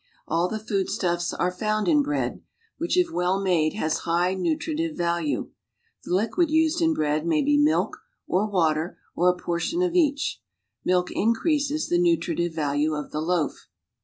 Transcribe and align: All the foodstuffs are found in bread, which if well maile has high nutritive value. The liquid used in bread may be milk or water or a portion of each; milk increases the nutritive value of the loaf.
All 0.27 0.47
the 0.47 0.57
foodstuffs 0.57 1.31
are 1.31 1.51
found 1.51 1.87
in 1.87 2.01
bread, 2.01 2.41
which 2.79 2.97
if 2.97 3.11
well 3.11 3.39
maile 3.39 3.71
has 3.75 3.99
high 3.99 4.33
nutritive 4.33 4.97
value. 4.97 5.51
The 6.05 6.15
liquid 6.15 6.49
used 6.49 6.81
in 6.81 6.95
bread 6.95 7.23
may 7.23 7.43
be 7.43 7.55
milk 7.55 7.97
or 8.27 8.49
water 8.49 8.97
or 9.15 9.29
a 9.29 9.37
portion 9.37 9.83
of 9.83 9.93
each; 9.93 10.41
milk 10.83 11.11
increases 11.11 11.87
the 11.87 11.99
nutritive 12.01 12.55
value 12.55 12.95
of 12.95 13.11
the 13.11 13.21
loaf. 13.21 13.67